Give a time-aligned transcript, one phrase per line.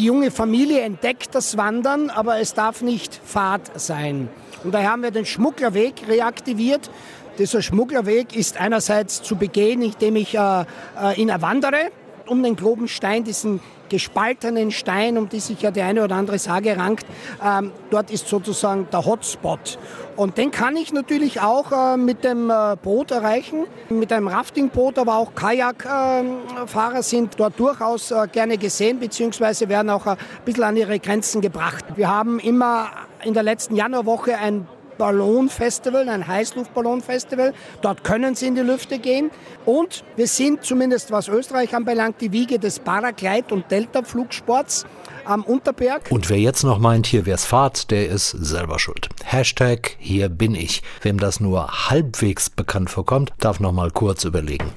[0.00, 4.30] Die junge Familie entdeckt das Wandern, aber es darf nicht Fahrt sein.
[4.64, 6.90] Und daher haben wir den Schmugglerweg reaktiviert.
[7.38, 11.90] Dieser Schmugglerweg ist einerseits zu begehen, indem ich äh, äh ihn erwandere
[12.26, 13.60] um den Globenstein, diesen
[13.90, 17.04] gespaltenen Stein, um die sich ja die eine oder andere Sage rankt.
[17.44, 19.78] Ähm, dort ist sozusagen der Hotspot.
[20.16, 24.98] Und den kann ich natürlich auch äh, mit dem äh, Boot erreichen, mit einem Raftingboot,
[24.98, 30.64] aber auch Kajakfahrer äh, sind dort durchaus äh, gerne gesehen, beziehungsweise werden auch ein bisschen
[30.64, 31.84] an ihre Grenzen gebracht.
[31.96, 32.90] Wir haben immer
[33.24, 34.66] in der letzten Januarwoche ein
[35.00, 37.54] Ballonfestival, ein Heißluftballonfestival.
[37.80, 39.30] Dort können sie in die Lüfte gehen.
[39.64, 44.84] Und wir sind zumindest was Österreich anbelangt die Wiege des Paraglide- und Delta-Flugsports
[45.24, 46.10] am Unterberg.
[46.10, 49.08] Und wer jetzt noch meint, hier wär's Fahrt, der ist selber schuld.
[49.24, 50.82] Hashtag hier bin ich.
[51.00, 54.70] Wem das nur halbwegs bekannt vorkommt, darf noch mal kurz überlegen.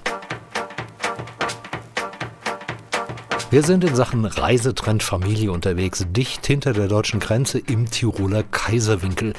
[3.54, 9.34] Wir sind in Sachen Reisetrend Familie unterwegs, dicht hinter der deutschen Grenze im Tiroler Kaiserwinkel.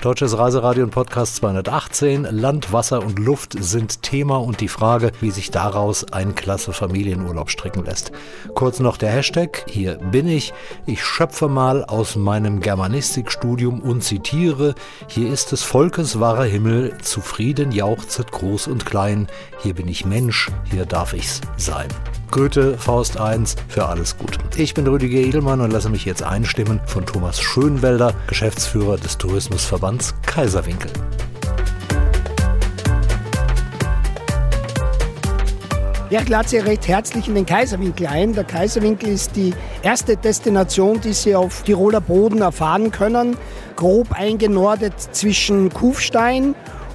[0.00, 2.22] Deutsches Reiseradio und Podcast 218.
[2.30, 7.50] Land, Wasser und Luft sind Thema und die Frage, wie sich daraus ein klasse Familienurlaub
[7.50, 8.10] stricken lässt.
[8.54, 10.54] Kurz noch der Hashtag, hier bin ich.
[10.86, 14.74] Ich schöpfe mal aus meinem Germanistikstudium und zitiere,
[15.06, 19.26] hier ist des Volkes wahrer Himmel, zufrieden jauchzet groß und klein,
[19.58, 21.88] hier bin ich Mensch, hier darf ich's sein.
[22.30, 24.38] Goethe, Faust 1, für alles gut.
[24.56, 30.14] Ich bin Rüdiger Edelmann und lasse mich jetzt einstimmen von Thomas Schönwelder, Geschäftsführer des Tourismusverbands
[30.26, 30.92] Kaiserwinkel.
[36.10, 38.32] Ja, ich lade Sie recht herzlich in den Kaiserwinkel ein.
[38.32, 43.36] Der Kaiserwinkel ist die erste Destination, die Sie auf Tiroler Boden erfahren können.
[43.76, 46.54] Grob eingenordet zwischen Kufstein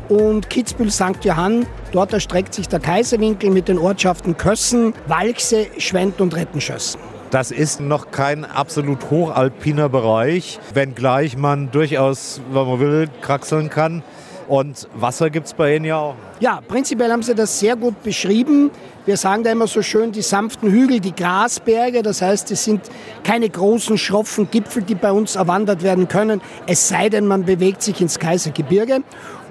[0.10, 1.24] und Kitzbühel St.
[1.24, 1.66] Johann.
[1.92, 7.00] Dort erstreckt sich der Kaiserwinkel mit den Ortschaften Kössen, Walchse, Schwendt und Rettenschössen.
[7.32, 14.04] Das ist noch kein absolut hochalpiner Bereich, wenngleich man durchaus, wenn man will, kraxeln kann.
[14.48, 16.16] Und Wasser gibt es bei Ihnen ja auch.
[16.40, 18.70] Ja, prinzipiell haben Sie das sehr gut beschrieben.
[19.06, 22.04] Wir sagen da immer so schön, die sanften Hügel, die Grasberge.
[22.04, 22.82] Das heißt, es sind
[23.24, 26.42] keine großen, schroffen Gipfel, die bei uns erwandert werden können.
[26.68, 29.02] Es sei denn, man bewegt sich ins Kaisergebirge.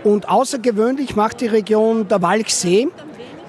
[0.04, 2.88] Und außergewöhnlich macht die Region der Walchsee.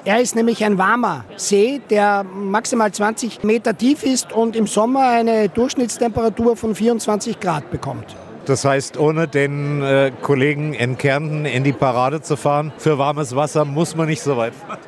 [0.06, 5.10] Er ist nämlich ein warmer See, der maximal 20 Meter tief ist und im Sommer
[5.10, 8.16] eine Durchschnittstemperatur von 24 Grad bekommt.
[8.46, 13.36] Das heißt, ohne den äh, Kollegen in Kärnten in die Parade zu fahren, für warmes
[13.36, 14.80] Wasser muss man nicht so weit fahren.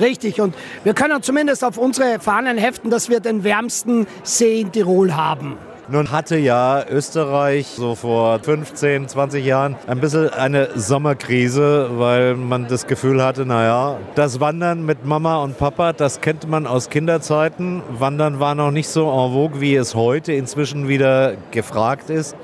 [0.00, 0.54] Richtig, und
[0.84, 5.58] wir können zumindest auf unsere Fahnen heften, dass wir den wärmsten See in Tirol haben.
[5.88, 12.66] Nun hatte ja Österreich so vor 15, 20 Jahren ein bisschen eine Sommerkrise, weil man
[12.68, 17.82] das Gefühl hatte, naja, das Wandern mit Mama und Papa, das kennt man aus Kinderzeiten.
[17.98, 22.34] Wandern war noch nicht so en vogue, wie es heute inzwischen wieder gefragt ist.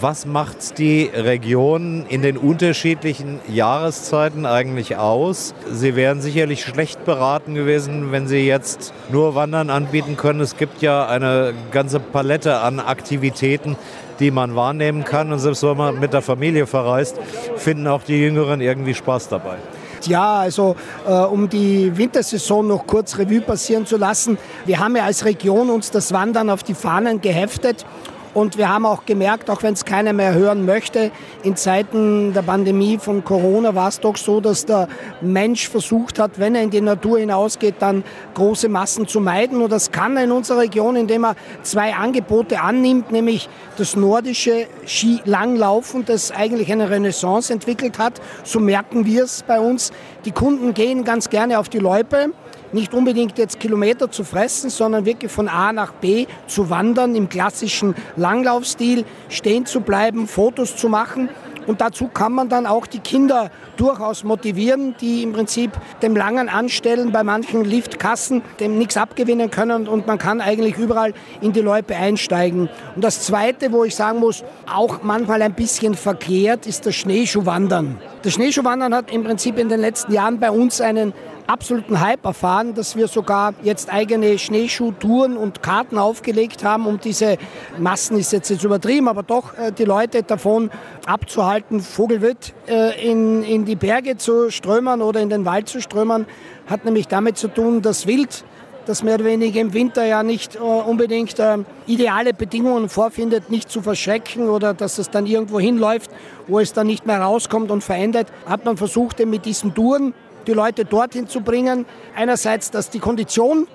[0.00, 5.54] Was macht die Region in den unterschiedlichen Jahreszeiten eigentlich aus?
[5.70, 10.40] Sie wären sicherlich schlecht beraten gewesen, wenn Sie jetzt nur Wandern anbieten können.
[10.40, 13.76] Es gibt ja eine ganze Palette an Aktivitäten,
[14.18, 15.32] die man wahrnehmen kann.
[15.32, 17.16] Und selbst wenn man mit der Familie verreist,
[17.56, 19.58] finden auch die Jüngeren irgendwie Spaß dabei.
[20.06, 20.74] Ja, also
[21.06, 24.38] äh, um die Wintersaison noch kurz Revue passieren zu lassen.
[24.66, 27.86] Wir haben ja als Region uns das Wandern auf die Fahnen geheftet
[28.34, 31.12] und wir haben auch gemerkt, auch wenn es keiner mehr hören möchte,
[31.44, 34.88] in Zeiten der Pandemie von Corona war es doch so, dass der
[35.20, 38.02] Mensch versucht hat, wenn er in die Natur hinausgeht, dann
[38.34, 39.62] große Massen zu meiden.
[39.62, 44.66] Und das kann er in unserer Region, indem er zwei Angebote annimmt, nämlich das nordische
[44.84, 48.20] Skilanglaufen, das eigentlich eine Renaissance entwickelt hat.
[48.42, 49.92] So merken wir es bei uns.
[50.24, 52.32] Die Kunden gehen ganz gerne auf die Loipe
[52.74, 57.28] nicht unbedingt jetzt Kilometer zu fressen, sondern wirklich von A nach B zu wandern im
[57.28, 61.28] klassischen Langlaufstil, stehen zu bleiben, Fotos zu machen.
[61.66, 65.70] Und dazu kann man dann auch die Kinder durchaus motivieren, die im Prinzip
[66.02, 71.14] dem langen Anstellen bei manchen Liftkassen dem nichts abgewinnen können und man kann eigentlich überall
[71.40, 72.68] in die Loipe einsteigen.
[72.94, 77.98] Und das Zweite, wo ich sagen muss, auch manchmal ein bisschen verkehrt, ist das Schneeschuhwandern.
[78.22, 81.14] Das Schneeschuhwandern hat im Prinzip in den letzten Jahren bei uns einen
[81.46, 87.36] absoluten Hype erfahren, dass wir sogar jetzt eigene Schneeschuhtouren und Karten aufgelegt haben, um diese
[87.78, 90.70] Massen ist jetzt, jetzt übertrieben, aber doch äh, die Leute davon
[91.06, 96.26] abzuhalten, Vogelwild äh, in, in die Berge zu strömen oder in den Wald zu strömen,
[96.66, 98.44] hat nämlich damit zu tun, dass Wild
[98.86, 103.70] das mehr oder weniger im Winter ja nicht äh, unbedingt äh, ideale Bedingungen vorfindet, nicht
[103.70, 106.10] zu verschrecken oder dass es dann irgendwo hinläuft,
[106.46, 110.14] wo es dann nicht mehr rauskommt und verändert, hat man versucht, mit diesen Touren
[110.44, 111.86] die Leute dorthin zu bringen.
[112.14, 113.66] Einerseits, dass die Kondition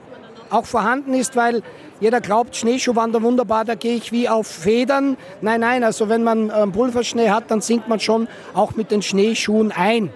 [0.49, 1.61] auch vorhanden ist, weil
[1.99, 5.17] Jeder glaubt, Schneeschuhwandern wunderbar, da gehe ich wie auf Federn.
[5.41, 9.01] Nein, nein, also wenn man ähm, Pulverschnee hat, dann sinkt man schon auch mit den
[9.01, 10.13] Schneeschuhen ein.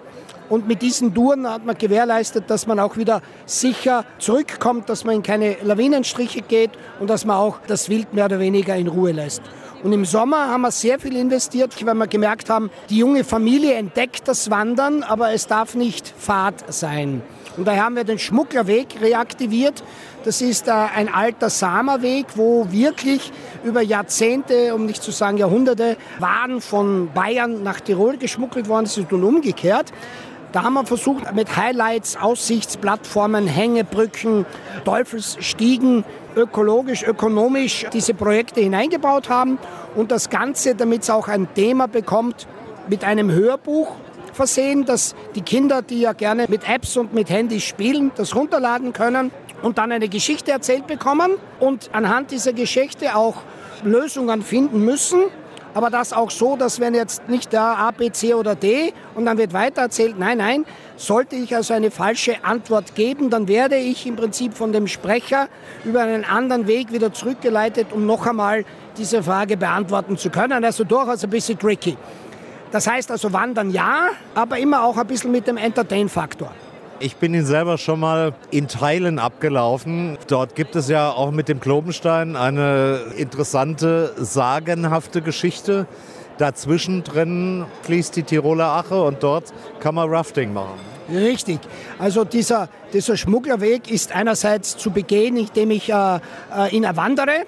[0.48, 5.16] Und mit diesen Touren hat man gewährleistet, dass man auch wieder sicher zurückkommt, dass man
[5.16, 9.12] in keine Lawinenstriche geht und dass man auch das Wild mehr oder weniger in Ruhe
[9.12, 9.42] lässt.
[9.84, 13.74] Und im Sommer haben wir sehr viel investiert, weil wir gemerkt haben, die junge Familie
[13.74, 17.22] entdeckt das Wandern, aber es darf nicht Fahrt sein.
[17.58, 19.84] Und daher haben wir den Schmugglerweg reaktiviert.
[20.24, 23.32] Das ist äh, ein alter Samerweg, wo wirklich
[23.66, 29.12] über Jahrzehnte, um nicht zu sagen Jahrhunderte, Waren von Bayern nach Tirol geschmuggelt worden sind
[29.12, 29.92] und umgekehrt.
[30.54, 34.46] Da haben wir versucht, mit Highlights, Aussichtsplattformen, Hängebrücken,
[34.86, 36.06] Teufelsstiegen
[36.36, 39.58] ökologisch, ökonomisch diese Projekte hineingebaut haben
[39.96, 42.48] und das Ganze, damit es auch ein Thema bekommt,
[42.88, 43.96] mit einem Hörbuch
[44.34, 48.94] versehen, dass die Kinder, die ja gerne mit Apps und mit Handys spielen, das runterladen
[48.94, 49.32] können
[49.64, 53.38] und dann eine Geschichte erzählt bekommen und anhand dieser Geschichte auch
[53.84, 55.24] Lösungen finden müssen.
[55.74, 59.26] Aber das auch so, dass wenn jetzt nicht der A, B, C oder D und
[59.26, 60.66] dann wird weiter erzählt, nein, nein,
[60.98, 65.48] sollte ich also eine falsche Antwort geben, dann werde ich im Prinzip von dem Sprecher
[65.84, 68.66] über einen anderen Weg wieder zurückgeleitet, um noch einmal
[68.98, 70.64] diese Frage beantworten zu können.
[70.64, 71.98] Also durchaus ein bisschen tricky.
[72.72, 76.52] Das heißt also wandern ja, aber immer auch ein bisschen mit dem Entertain-Faktor.
[77.04, 80.18] Ich bin ihn selber schon mal in Teilen abgelaufen.
[80.28, 85.86] Dort gibt es ja auch mit dem Klobenstein eine interessante, sagenhafte Geschichte.
[86.38, 90.80] Dazwischen drin fließt die Tiroler Ache und dort kann man Rafting machen.
[91.14, 91.60] Richtig.
[92.00, 96.16] Also dieser, dieser Schmugglerweg ist einerseits zu begehen, indem ich äh,
[96.56, 97.46] äh ihn erwandere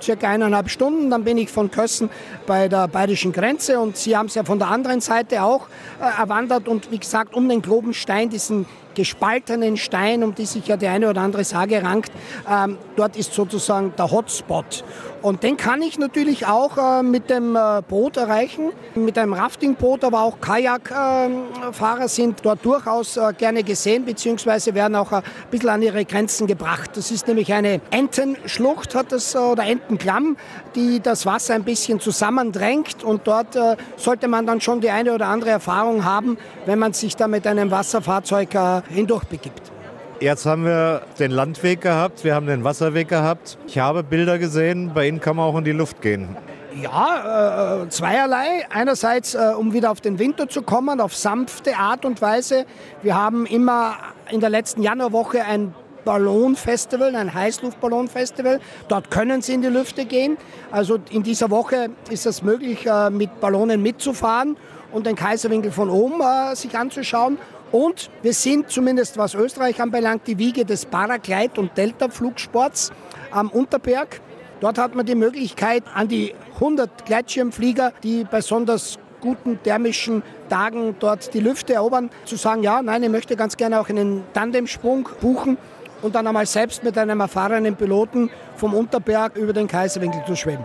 [0.00, 1.10] circa eineinhalb Stunden.
[1.10, 2.10] Dann bin ich von Kössen
[2.46, 5.66] bei der bayerischen Grenze und Sie haben es ja von der anderen Seite auch
[6.00, 10.76] äh, erwandert und wie gesagt um den Globenstein, diesen gespaltenen Stein, um die sich ja
[10.76, 12.12] die eine oder andere Sage rankt,
[12.50, 14.84] ähm, dort ist sozusagen der Hotspot.
[15.22, 20.02] Und den kann ich natürlich auch äh, mit dem äh, Boot erreichen, mit einem Raftingboot,
[20.02, 25.22] aber auch Kajakfahrer äh, sind dort durchaus äh, gerne gesehen, beziehungsweise werden auch ein
[25.52, 26.90] bisschen an ihre Grenzen gebracht.
[26.94, 30.36] Das ist nämlich eine Entenschlucht, hat das, äh, oder Entenklamm,
[30.74, 35.14] die das Wasser ein bisschen zusammendrängt und dort äh, sollte man dann schon die eine
[35.14, 36.36] oder andere Erfahrung haben,
[36.66, 39.72] wenn man sich da mit einem Wasserfahrzeug hindurch begibt.
[40.20, 43.58] Jetzt haben wir den Landweg gehabt, wir haben den Wasserweg gehabt.
[43.66, 46.36] Ich habe Bilder gesehen, bei Ihnen kann man auch in die Luft gehen.
[46.80, 48.66] Ja, äh, zweierlei.
[48.70, 52.66] Einerseits, äh, um wieder auf den Winter zu kommen, auf sanfte Art und Weise.
[53.02, 53.96] Wir haben immer
[54.30, 55.74] in der letzten Januarwoche ein
[56.04, 58.60] Ballonfestival, ein Heißluftballonfestival.
[58.88, 60.36] Dort können Sie in die Lüfte gehen.
[60.70, 64.56] Also in dieser Woche ist es möglich, äh, mit Ballonen mitzufahren
[64.92, 67.38] und den Kaiserwinkel von oben äh, sich anzuschauen.
[67.72, 72.92] Und wir sind zumindest was Österreich anbelangt die Wiege des Paraglide- und Delta-Flugsports
[73.30, 74.20] am Unterberg.
[74.60, 81.32] Dort hat man die Möglichkeit, an die 100 Gleitschirmflieger, die besonders guten thermischen Tagen dort
[81.32, 85.56] die Lüfte erobern, zu sagen, ja, nein, ich möchte ganz gerne auch einen Tandemsprung buchen
[86.02, 90.64] und dann einmal selbst mit einem erfahrenen Piloten vom Unterberg über den Kaiserwinkel zu schweben.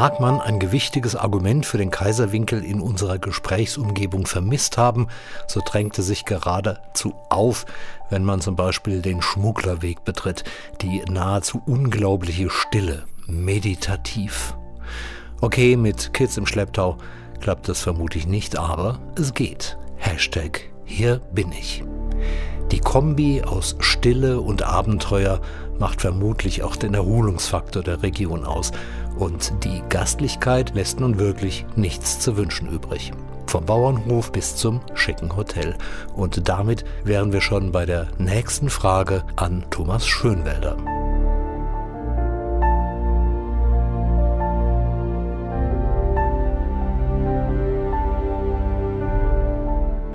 [0.00, 5.08] Mag man ein gewichtiges Argument für den Kaiserwinkel in unserer Gesprächsumgebung vermisst haben,
[5.46, 7.66] so drängte sich geradezu auf,
[8.08, 10.44] wenn man zum Beispiel den Schmugglerweg betritt,
[10.80, 14.56] die nahezu unglaubliche Stille, meditativ.
[15.42, 16.96] Okay, mit Kids im Schlepptau
[17.42, 19.76] klappt das vermutlich nicht, aber es geht.
[19.98, 21.84] Hashtag hier bin ich.
[22.72, 25.42] Die Kombi aus Stille und Abenteuer
[25.78, 28.70] macht vermutlich auch den Erholungsfaktor der Region aus
[29.20, 33.12] und die Gastlichkeit lässt nun wirklich nichts zu wünschen übrig.
[33.46, 35.76] Vom Bauernhof bis zum schicken Hotel.
[36.14, 40.76] Und damit wären wir schon bei der nächsten Frage an Thomas Schönwälder.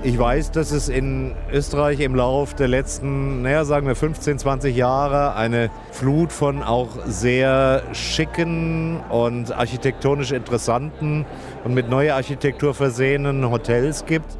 [0.05, 4.75] Ich weiß, dass es in Österreich im Lauf der letzten, naja, sagen wir 15, 20
[4.75, 11.25] Jahre eine Flut von auch sehr schicken und architektonisch interessanten
[11.63, 14.37] und mit neuer Architektur versehenen Hotels gibt.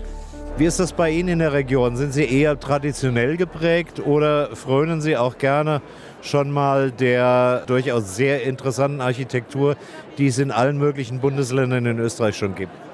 [0.57, 1.95] Wie ist das bei Ihnen in der Region?
[1.95, 5.81] Sind Sie eher traditionell geprägt oder frönen Sie auch gerne
[6.21, 9.77] schon mal der durchaus sehr interessanten Architektur,
[10.19, 12.84] die es in allen möglichen Bundesländern in Österreich schon gibt?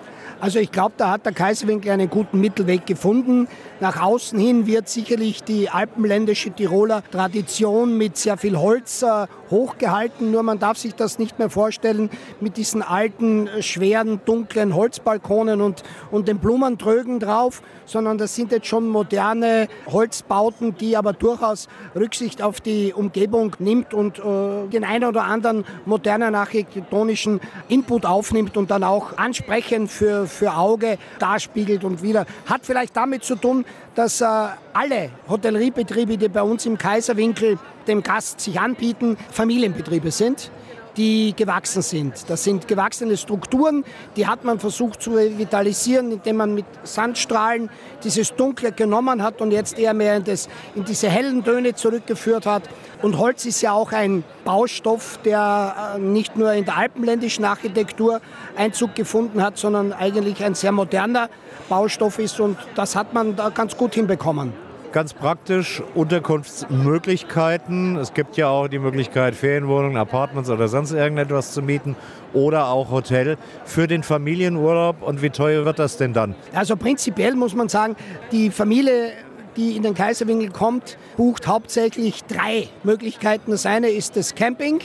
[0.41, 3.47] Also ich glaube, da hat der Kaiserwinkel einen guten Mittelweg gefunden.
[3.79, 9.05] Nach außen hin wird sicherlich die alpenländische Tiroler Tradition mit sehr viel Holz
[9.51, 10.31] hochgehalten.
[10.31, 15.83] Nur man darf sich das nicht mehr vorstellen mit diesen alten, schweren, dunklen Holzbalkonen und,
[16.09, 22.41] und den Blumentrögen drauf, sondern das sind jetzt schon moderne Holzbauten, die aber durchaus Rücksicht
[22.41, 28.71] auf die Umgebung nimmt und äh, den einen oder anderen modernen architektonischen Input aufnimmt und
[28.71, 32.25] dann auch ansprechend für, für Auge darspiegelt und wieder.
[32.45, 38.03] Hat vielleicht damit zu tun, dass äh, alle Hotelleriebetriebe, die bei uns im Kaiserwinkel dem
[38.03, 40.51] Gast sich anbieten, Familienbetriebe sind
[40.97, 42.29] die gewachsen sind.
[42.29, 43.83] Das sind gewachsene Strukturen,
[44.15, 47.69] die hat man versucht zu revitalisieren, indem man mit Sandstrahlen
[48.03, 52.45] dieses Dunkle genommen hat und jetzt eher mehr in, das, in diese hellen Töne zurückgeführt
[52.45, 52.63] hat.
[53.01, 58.21] Und Holz ist ja auch ein Baustoff, der äh, nicht nur in der alpenländischen Architektur
[58.55, 61.29] Einzug gefunden hat, sondern eigentlich ein sehr moderner
[61.69, 64.70] Baustoff ist und das hat man da ganz gut hinbekommen.
[64.91, 67.95] Ganz praktisch Unterkunftsmöglichkeiten.
[67.95, 71.95] Es gibt ja auch die Möglichkeit, Ferienwohnungen, Apartments oder sonst irgendetwas zu mieten
[72.33, 75.01] oder auch Hotel für den Familienurlaub.
[75.01, 76.35] Und wie teuer wird das denn dann?
[76.53, 77.95] Also prinzipiell muss man sagen,
[78.33, 79.13] die Familie
[79.57, 83.51] die in den Kaiserwinkel kommt, bucht hauptsächlich drei Möglichkeiten.
[83.51, 84.79] Das eine ist das Camping.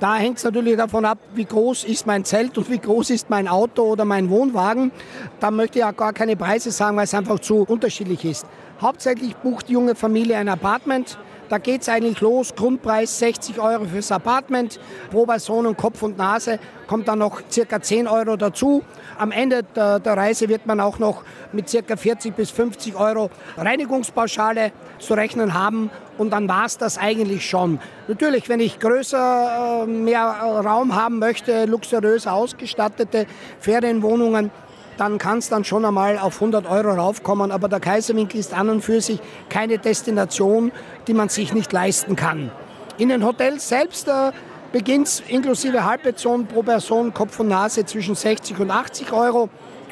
[0.00, 3.30] Da hängt es natürlich davon ab, wie groß ist mein Zelt und wie groß ist
[3.30, 4.92] mein Auto oder mein Wohnwagen.
[5.40, 8.46] Da möchte ich ja gar keine Preise sagen, weil es einfach zu unterschiedlich ist.
[8.80, 11.18] Hauptsächlich bucht die junge Familie ein Apartment.
[11.48, 12.54] Da geht es eigentlich los.
[12.54, 14.78] Grundpreis 60 Euro fürs Apartment.
[15.10, 18.82] Pro Person und Kopf und Nase kommt dann noch circa 10 Euro dazu.
[19.18, 23.30] Am Ende der, der Reise wird man auch noch mit circa 40 bis 50 Euro
[23.56, 25.90] Reinigungspauschale zu rechnen haben.
[26.18, 27.80] Und dann war es das eigentlich schon.
[28.08, 33.26] Natürlich, wenn ich größer, äh, mehr Raum haben möchte, luxuriös ausgestattete
[33.60, 34.50] Ferienwohnungen,
[34.98, 37.50] dann kann es dann schon einmal auf 100 Euro raufkommen.
[37.50, 40.72] Aber der Kaiserwinkel ist an und für sich keine Destination,
[41.06, 42.50] die man sich nicht leisten kann.
[42.98, 44.32] In den Hotels selbst äh,
[44.72, 49.48] beginnt es inklusive Halbpension pro Person, Kopf und Nase zwischen 60 und 80 Euro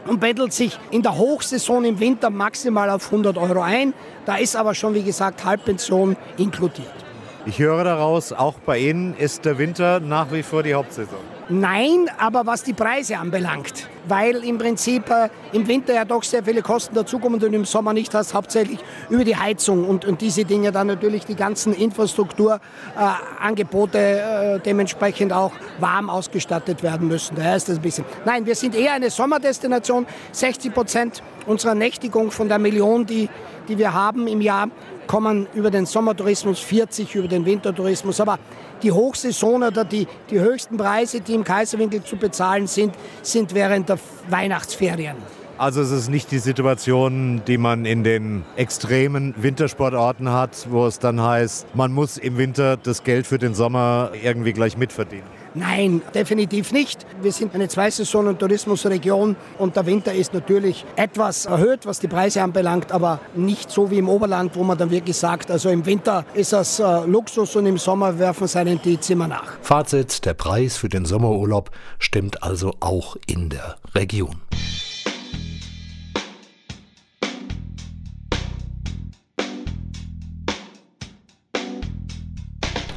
[0.06, 3.94] und bettelt sich in der Hochsaison im Winter maximal auf 100 Euro ein.
[4.25, 7.05] Da ist aber schon, wie gesagt, Halbpension inkludiert.
[7.48, 11.20] Ich höre daraus, auch bei Ihnen ist der Winter nach wie vor die Hauptsaison.
[11.48, 16.42] Nein, aber was die Preise anbelangt, weil im Prinzip äh, im Winter ja doch sehr
[16.42, 20.44] viele Kosten dazukommen und im Sommer nicht hast, hauptsächlich über die Heizung und, und diese
[20.44, 27.36] Dinge dann natürlich die ganzen Infrastrukturangebote äh, äh, dementsprechend auch warm ausgestattet werden müssen.
[27.36, 28.06] Daher ist das ein bisschen.
[28.24, 30.04] Nein, wir sind eher eine Sommerdestination.
[30.32, 33.28] 60 Prozent unserer Nächtigung von der Million, die,
[33.68, 34.66] die wir haben im Jahr,
[35.06, 38.20] kommen über den Sommertourismus, 40 über den Wintertourismus.
[38.20, 38.38] Aber
[38.82, 43.88] die Hochsaison oder die, die höchsten Preise, die im Kaiserwinkel zu bezahlen sind, sind während
[43.88, 43.98] der
[44.28, 45.16] Weihnachtsferien.
[45.58, 50.98] Also es ist nicht die Situation, die man in den extremen Wintersportorten hat, wo es
[50.98, 55.35] dann heißt, man muss im Winter das Geld für den Sommer irgendwie gleich mitverdienen.
[55.56, 57.06] Nein, definitiv nicht.
[57.22, 62.08] Wir sind eine Zweisaison- und Tourismusregion und der Winter ist natürlich etwas erhöht, was die
[62.08, 65.86] Preise anbelangt, aber nicht so wie im Oberland, wo man dann wirklich sagt, also im
[65.86, 69.56] Winter ist das äh, Luxus und im Sommer werfen seinen die Zimmer nach.
[69.62, 74.42] Fazit, der Preis für den Sommerurlaub stimmt also auch in der Region.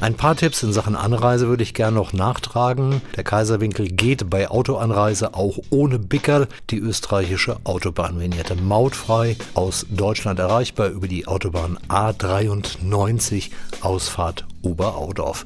[0.00, 3.02] Ein paar Tipps in Sachen Anreise würde ich gerne noch nachtragen.
[3.16, 6.48] Der Kaiserwinkel geht bei Autoanreise auch ohne Bickerl.
[6.70, 13.50] Die österreichische Autobahnvignette mautfrei aus Deutschland erreichbar über die Autobahn A93
[13.82, 15.44] Ausfahrt Oberaudorf.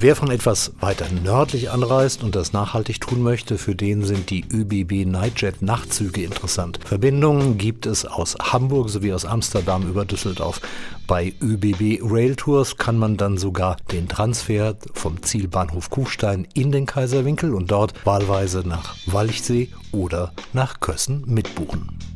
[0.00, 4.44] Wer von etwas weiter nördlich anreist und das nachhaltig tun möchte, für den sind die
[4.52, 6.80] ÖBB Nightjet Nachtzüge interessant.
[6.84, 10.60] Verbindungen gibt es aus Hamburg sowie aus Amsterdam über Düsseldorf.
[11.06, 16.86] Bei ÖBB Rail Tours kann man dann sogar den Transfer vom Zielbahnhof Kufstein in den
[16.86, 22.13] Kaiserwinkel und dort wahlweise nach Walchsee oder nach Kössen mitbuchen.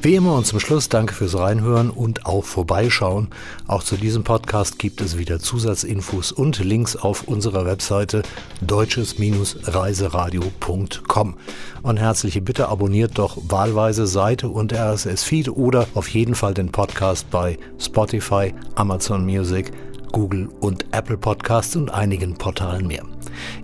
[0.00, 3.26] Wie immer und zum Schluss danke fürs Reinhören und auch vorbeischauen.
[3.66, 8.22] Auch zu diesem Podcast gibt es wieder Zusatzinfos und Links auf unserer Webseite
[8.60, 11.34] deutsches-reiseradio.com.
[11.82, 17.28] Und herzliche Bitte abonniert doch wahlweise Seite und RSS-Feed oder auf jeden Fall den Podcast
[17.32, 19.72] bei Spotify, Amazon Music,
[20.12, 23.04] Google und Apple Podcasts und einigen Portalen mehr.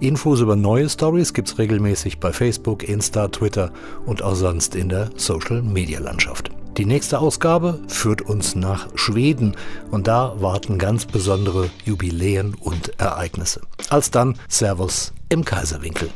[0.01, 3.73] Infos über neue Stories gibt's regelmäßig bei Facebook, Insta, Twitter
[4.07, 6.51] und auch sonst in der Social Media Landschaft.
[6.77, 9.57] Die nächste Ausgabe führt uns nach Schweden
[9.93, 13.61] und da warten ganz besondere Jubiläen und Ereignisse.
[13.91, 16.11] Als dann Servus im Kaiserwinkel.